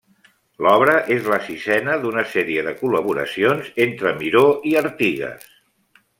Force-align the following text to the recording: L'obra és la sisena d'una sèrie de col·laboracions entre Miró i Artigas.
L'obra 0.67 0.95
és 1.15 1.29
la 1.33 1.37
sisena 1.49 1.97
d'una 2.05 2.23
sèrie 2.31 2.65
de 2.69 2.73
col·laboracions 2.81 3.71
entre 3.87 4.17
Miró 4.23 4.43
i 4.73 4.77
Artigas. 4.85 5.47